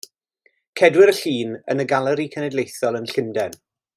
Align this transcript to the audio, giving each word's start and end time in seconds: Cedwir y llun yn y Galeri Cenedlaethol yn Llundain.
Cedwir 0.79 1.11
y 1.13 1.15
llun 1.25 1.53
yn 1.75 1.85
y 1.85 1.87
Galeri 1.93 2.27
Cenedlaethol 2.37 3.01
yn 3.03 3.09
Llundain. 3.13 3.59